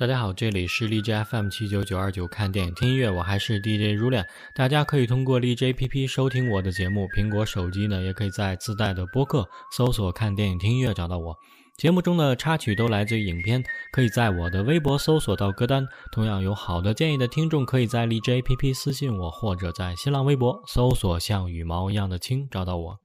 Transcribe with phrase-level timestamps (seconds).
[0.00, 4.26] 大家好，这里是荔枝 FM 七九九二九，看电影听音乐，我还是 DJ 如恋。
[4.54, 11.36] 大家可以通过荔枝 APP 收听我的节目，苹果手机呢也可以在自带的播客搜索“看电影听音乐”找到我。
[11.76, 15.86] 节目中的插曲都来自于影片，可以在我的微博搜索到歌单。
[16.10, 22.98] 同样有好的建议的听众，可以在荔枝 APP 私信我，或者在新浪微博搜索“像羽毛一样的青”找到我。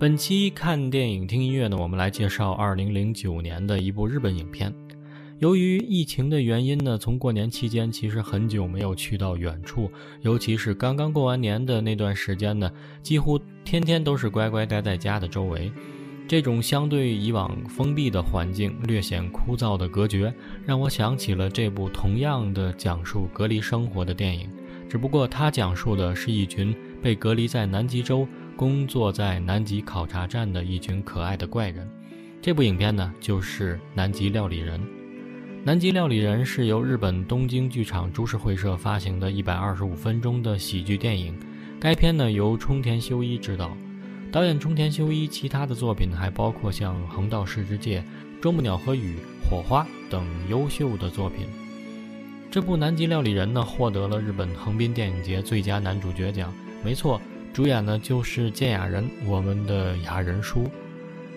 [0.00, 4.74] 本期看电影听音乐呢，我们来介绍二零零九年的一部日本影片。
[5.42, 12.70] 由于疫情的原因呢，从过年期间其实很久没有去到远处，尤其是刚刚过完年的那段时间呢，
[13.02, 15.72] 几乎天天都是乖乖待在家的周围。
[16.28, 20.32] 这种相对以往封闭的环境，略显枯燥的隔绝，
[20.64, 24.48] 让我想起了这部同样的讲述隔离生活的电影。
[24.88, 31.90] 只不过它讲述的是一群被隔离在南极洲、工作在南极考察站的一群可爱的怪人。
[32.40, 34.78] 这部影片呢，就是《南极料理人》。
[35.64, 41.38] 《南极料理人》是由日本东京剧场株式会社发行的一百二十五分钟的喜剧电影。
[41.78, 43.70] 该片呢由冲田修一执导，
[44.32, 48.00] 导演冲田修一其他的作品还包括像《横道世之介》
[48.40, 49.14] 《啄木鸟和雨》
[49.48, 51.46] 《火花》等优秀的作品。
[52.50, 56.52] 这部《南极料理人》呢获得了日本横滨电影节最佳男主角奖。
[56.84, 60.68] 没错，主演呢就是健雅人，我们的雅人叔。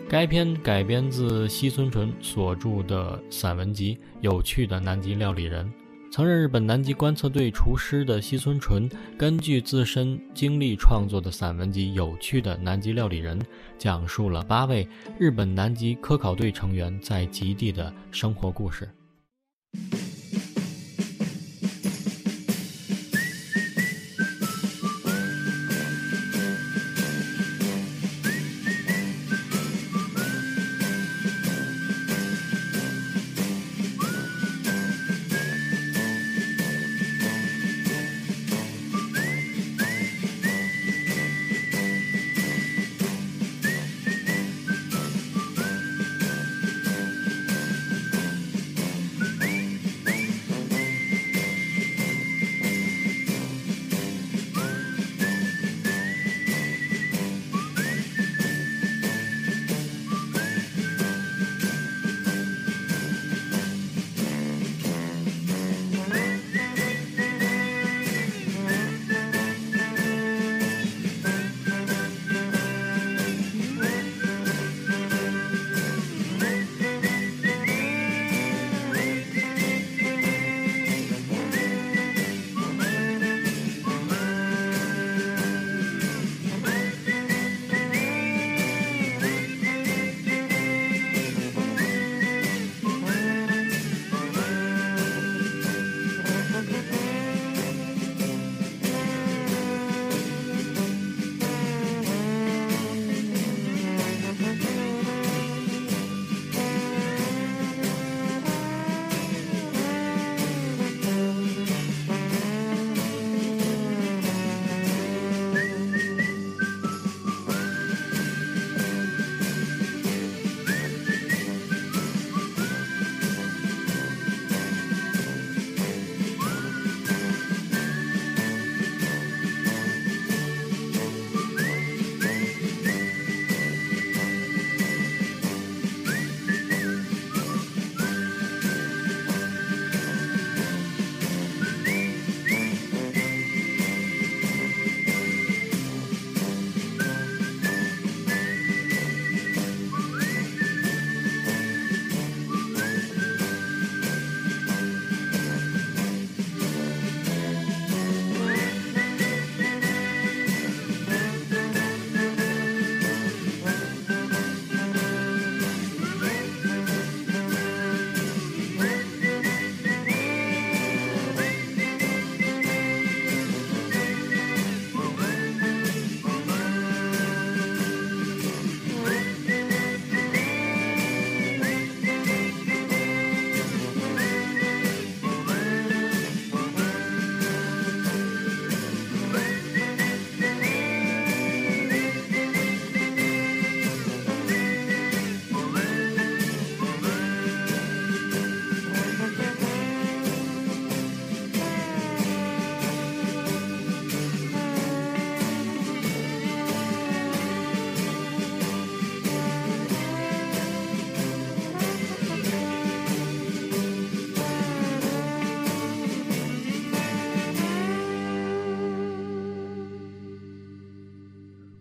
[0.07, 5.65] 该片改编自西村纯所著的散文集《有趣的南极料理人》。
[6.11, 13.39] 曾任日本南极观测队厨师的西村纯，根据自身经历创作的散文集《有趣的南极料理人》，
[13.79, 18.87] 讲述了八位日本南极科考队成员在极地的生活故事。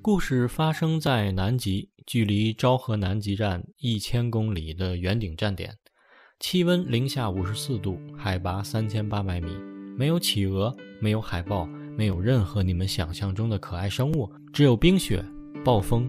[0.05, 5.79] 故事发生在南极，距离昭和南极站一千公里的圆顶站点，
[6.39, 9.57] 气温零下五十四度，海拔三千八百米，
[9.97, 11.65] 没有企鹅，没有海豹，
[11.97, 15.25] 没有任何你们想象中的可爱生物，只有冰雪、
[15.65, 16.07] 暴风、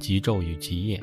[0.00, 1.00] 极昼与极夜。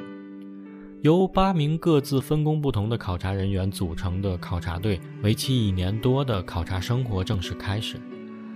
[1.01, 7.96] 由八名各自分工不同的考察人员组成的考察队，为期一年多的考察生活正式开始。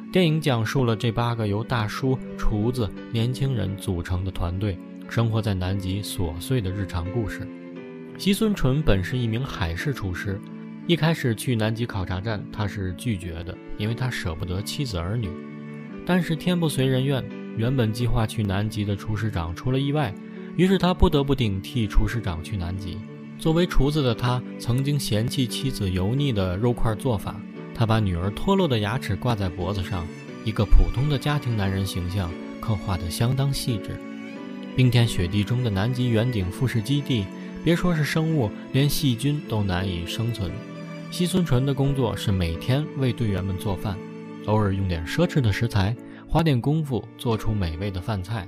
[0.09, 4.77] 电影讲述了这八个由大叔、厨子、年轻人组成的团队
[5.09, 7.45] 生活在南极琐碎的日常故事。
[8.17, 10.39] 西孙纯本是一名海事厨师，
[10.87, 15.29] 一开始去南极考察站，他是拒绝的，因为他舍不得妻子儿女。
[16.05, 17.21] 但是天不随人愿，
[17.57, 20.15] 原本计划去南极的厨师长出了意外，
[20.55, 22.97] 于是他不得不顶替厨师长去南极。
[23.37, 27.35] 作为厨子的他，曾经嫌弃妻子油腻的肉块做法。
[27.77, 30.07] 他把女儿脱落的牙齿挂在脖子上，
[30.43, 33.95] 一个普通的家庭男人形象刻画得相当细致。
[34.75, 37.25] 冰天雪地中的南极圆顶复式基地，
[37.63, 40.51] 别说是生物，连细菌都难以生存。
[41.11, 43.95] 西村纯的工作是每天为队员们做饭，
[44.47, 45.95] 偶尔用点奢侈的食材，
[46.27, 48.47] 花点功夫做出美味的饭菜。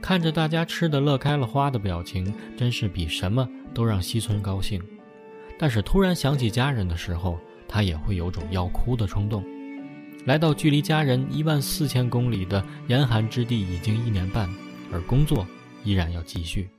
[0.00, 4.82] 看着大家吃得乐开了花的表情，真是比什么都让西村高兴。
[5.58, 7.38] 但是突然想起家人的时候，
[7.68, 9.44] 他也会有种要哭的冲动。
[10.26, 14.48] 来到距离家人一万四千公里的严寒之地已经一年半，
[14.90, 15.46] 而工作
[15.84, 16.70] 依然要继续。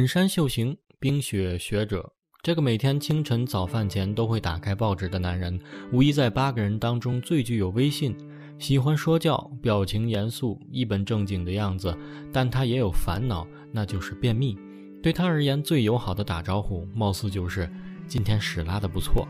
[0.00, 2.10] 本山秀行，冰雪学者。
[2.42, 5.60] 这个每天清晨早饭前都会打开报纸的男人，
[5.92, 8.16] 无疑在八个人当中最具有威信。
[8.58, 11.94] 喜欢说教，表情严肃，一本正经的样子。
[12.32, 14.56] 但他也有烦恼，那就是便秘。
[15.02, 17.70] 对他而言，最友好的打招呼，貌似就是
[18.08, 19.28] “今天屎拉的不错”。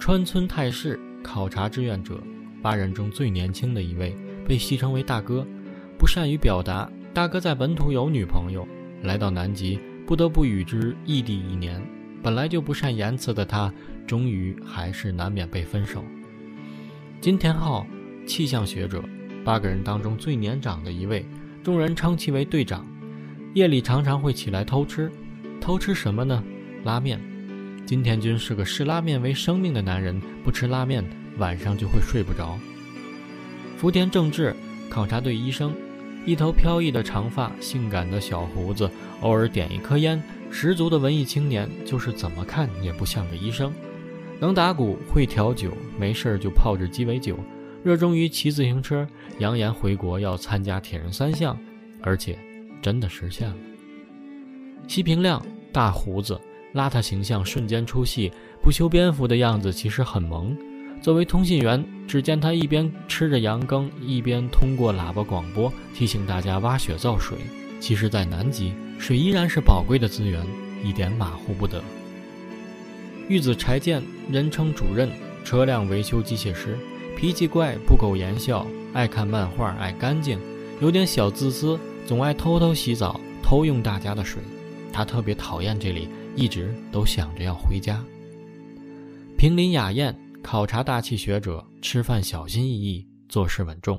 [0.00, 2.18] 川村泰士，考察志愿者，
[2.62, 4.16] 八人中最年轻的一位，
[4.48, 5.46] 被戏称为大哥。
[5.98, 8.66] 不善于表达，大哥在本土有女朋友。
[9.02, 11.82] 来到南极，不得不与之异地一年。
[12.22, 13.72] 本来就不善言辞的他，
[14.06, 16.04] 终于还是难免被分手。
[17.20, 17.84] 金田浩，
[18.26, 19.02] 气象学者，
[19.44, 21.26] 八个人当中最年长的一位，
[21.64, 22.86] 众人称其为队长。
[23.54, 25.10] 夜里常常会起来偷吃，
[25.60, 26.42] 偷吃什么呢？
[26.84, 27.20] 拉面。
[27.84, 31.04] 金田君是个视拉面为生命的男人，不吃拉面，
[31.38, 32.56] 晚上就会睡不着。
[33.76, 34.54] 福田正治，
[34.88, 35.74] 考察队医生。
[36.24, 38.88] 一头飘逸的长发，性感的小胡子，
[39.22, 43.72] 偶尔点一颗烟，十足的文艺青年，就是怎么看也不像个医生。
[44.38, 47.36] 能打鼓，会调酒，没事儿就泡着鸡尾酒，
[47.82, 49.06] 热衷于骑自行车，
[49.38, 51.58] 扬言回国要参加铁人三项，
[52.02, 52.38] 而且
[52.80, 53.56] 真的实现了。
[54.86, 56.40] 西平亮，大胡子，
[56.74, 60.56] 邋遢形象瞬间出戏，不修边幅的样子其实很萌。
[61.02, 67.36] 作为通信员，只见他一边吃着羊羹，一边通过喇叭广播提醒大家挖雪造水。
[67.80, 70.40] 其实，在南极，水依然是宝贵的资源，
[70.84, 71.82] 一点马虎不得。
[73.28, 75.10] 玉子柴健，人称主任，
[75.44, 76.78] 车辆维修机械师，
[77.16, 80.38] 脾气怪，不苟言笑，爱看漫画，爱干净，
[80.80, 84.40] 有点小自私，总爱偷偷洗澡，偷用大家的水。
[84.92, 88.00] 他特别讨厌这里，一直都想着要回家。
[89.36, 90.16] 平林雅彦。
[90.42, 93.98] 考察大气学者，吃饭小心翼翼，做事稳重。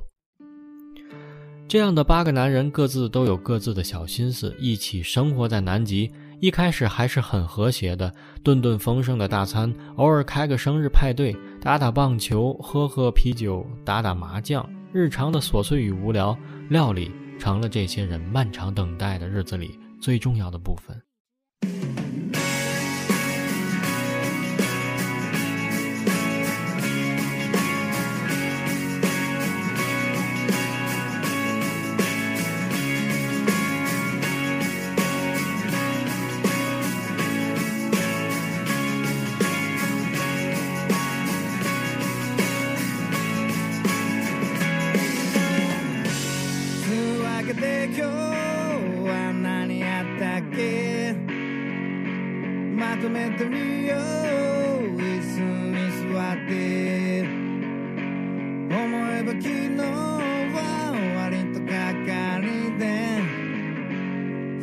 [1.68, 6.12] 这样的八个男人各自都有各自的小心思，一起生活在南极。
[6.40, 14.70] 一开始还是很和谐的，顿顿丰盛的大餐，偶尔开个生日派对，打打棒球，喝喝啤酒，打打麻将。
[14.92, 16.38] 日常的琐碎与无聊，
[16.70, 17.10] 料理
[17.40, 20.96] 成了这些人漫长等待的日子里最重要的部分。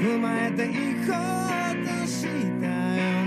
[0.00, 2.22] 生まれていこうとし
[2.58, 3.19] たよ。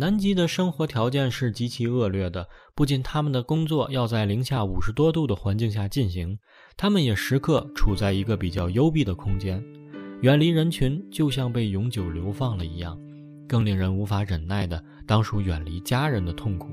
[0.00, 6.38] 南极的生活条件是极其恶劣的，不仅他们的工作要在零下五十多度的环境下进行，
[6.76, 9.60] 他们也时刻处在一个比较幽闭的空间，
[10.20, 12.96] 远离人群，就像被永久流放了一样。
[13.48, 16.68] 更令人无法忍耐的，当属远离家人的痛苦。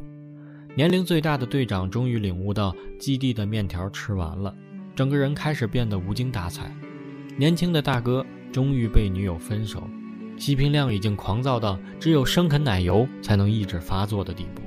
[0.75, 4.53] 年龄最大的队长终于领悟到，基地的面条吃完了，
[4.95, 6.71] 整个人开始变得无精打采。
[7.39, 9.81] 年轻的大哥终于被女友分手。
[10.37, 14.61] 西平亮已经狂躁到只有生啃奶油才能抑制发作的地步。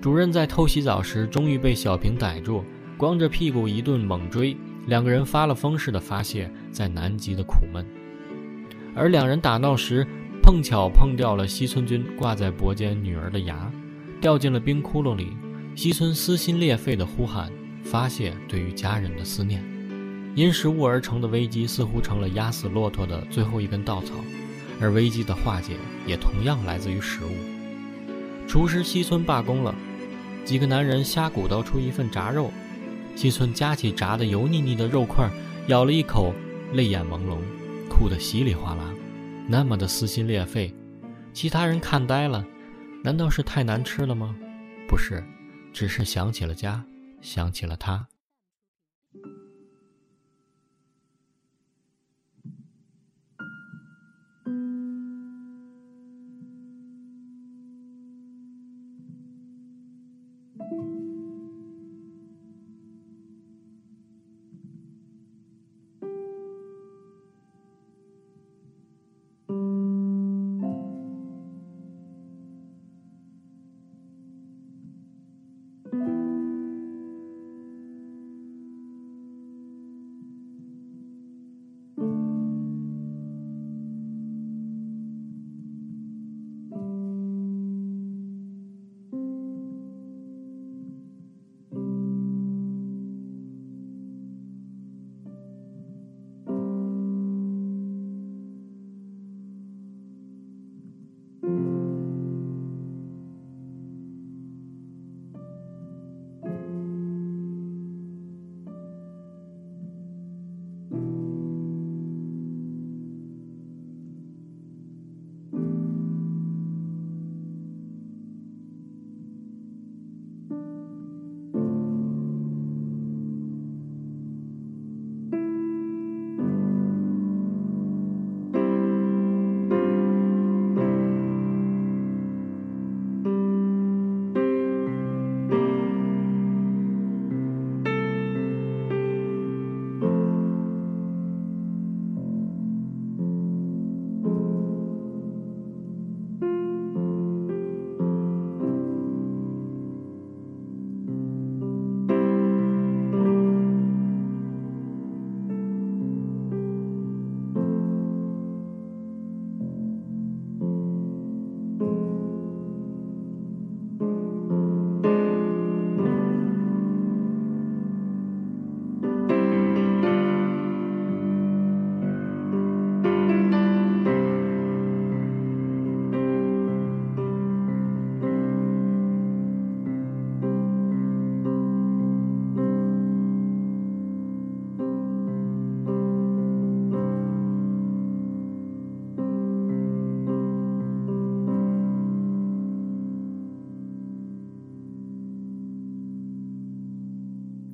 [0.00, 2.64] 主任在偷洗澡时终于被小平逮住，
[2.96, 4.56] 光着屁股一顿猛追，
[4.86, 7.84] 两个人发了疯似的发泄在南极的苦闷。
[8.94, 10.06] 而两人打闹时，
[10.42, 13.70] 碰巧碰掉了西村君挂在脖间女儿的牙，
[14.20, 15.36] 掉进了冰窟窿里。
[15.76, 17.52] 西村撕心裂肺的呼喊，
[17.84, 19.62] 发泄对于家人的思念。
[20.34, 24.14] 因食物而成的危机似乎成了压死骆驼的最后一根稻草。
[24.80, 27.34] 而危机的化解也同样来自于食物。
[28.48, 29.74] 厨师西村罢工了，
[30.44, 32.50] 几个男人瞎鼓捣出一份炸肉。
[33.14, 35.28] 西村夹起炸的油腻腻的肉块，
[35.66, 36.32] 咬了一口，
[36.72, 37.38] 泪眼朦胧，
[37.88, 38.84] 哭得稀里哗啦，
[39.46, 40.74] 那么的撕心裂肺。
[41.32, 42.44] 其他人看呆了，
[43.04, 44.34] 难道是太难吃了吗？
[44.88, 45.22] 不是，
[45.72, 46.82] 只是想起了家，
[47.20, 48.09] 想起了他。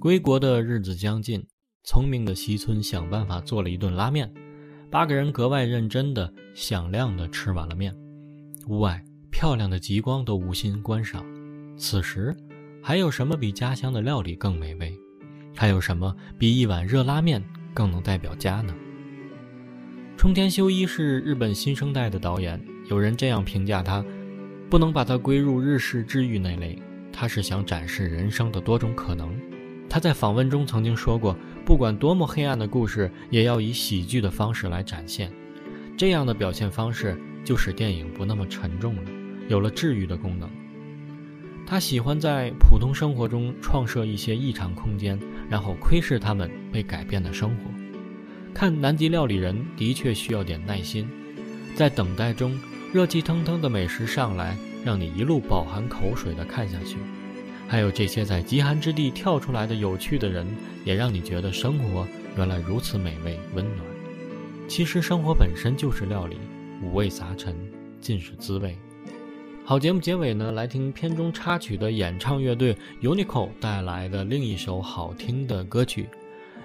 [0.06, 1.44] 归国的日子将近，
[1.82, 4.32] 聪明的西村想办法做了一顿拉面。
[4.88, 7.92] 八个人格外认真的、响亮的吃完了面。
[8.68, 11.26] 屋外漂亮的极光都无心观赏。
[11.76, 12.32] 此时，
[12.80, 14.96] 还有什么比家乡的料理更美味？
[15.56, 17.42] 还有什么比一碗热拉面
[17.74, 18.72] 更能代表家呢？
[20.16, 24.04] 冲田修一是日本新生代的导演，有人这样评价他：
[24.70, 26.80] 不能把他归入日式治愈那类，
[27.12, 29.36] 他是想展示人生的多种可能。
[29.88, 35.32] 他在访问中曾经说过：“不管多么黑暗的故事，也要以喜剧的方式来展现。
[35.96, 39.02] 这样的表现方式，就使电影不那么沉重了，
[39.48, 40.50] 有了治愈的功能。”
[41.66, 45.18] 他喜欢在普通生活中创设一些异常空间，
[45.48, 47.70] 然后窥视他们被改变的生活。
[48.54, 51.08] 看南极料理人的确需要点耐心，
[51.74, 52.56] 在等待中，
[52.92, 56.98] 热气腾腾的美食上来，让你一路饱含口水地看下去。
[57.68, 60.46] 还有这些在极寒之地跳出来的有趣的人，
[60.84, 63.80] 也让你觉得生活原来如此美味温暖。
[64.68, 66.36] 其实生活本身就是料理，
[66.82, 67.56] 五味杂陈，
[68.00, 68.76] 尽是滋味。
[69.64, 76.08] 好，节目结尾呢，来听片中插曲的演唱乐队 Uniqlo 带来的另一首好听的歌曲。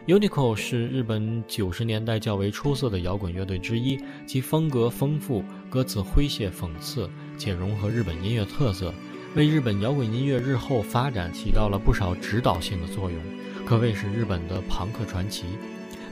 [0.08, 8.94] Uniqlo 是日本九十年代较为出色的摇滚乐队之一，其风格丰富，歌词诙谐讽刺，且融合日本音乐特色，
[9.34, 13.18] 为日本摇滚音乐日后发展起到了不少指导性的作用，
[13.66, 15.46] 可谓是日本的朋克传奇。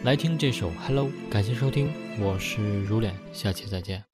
[0.04, 4.09] 来听这首《Hello》，感谢收听，我是如脸，下期再见。